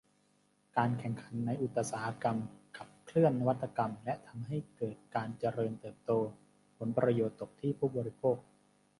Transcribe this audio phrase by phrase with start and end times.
[0.77, 2.37] การแข่งขันในอุตสาหกรรม
[2.77, 6.11] ขับเคลื่อนนวัตกรรมและทำให้เกิดการเจริญเติบโต
[6.77, 8.37] ผลประโยชน์ตกที่ผู้บริโภค